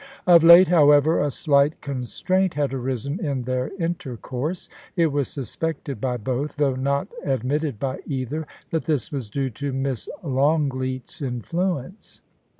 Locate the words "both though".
6.17-6.73